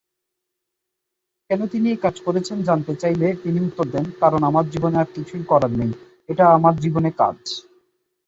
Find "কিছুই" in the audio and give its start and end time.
5.15-5.43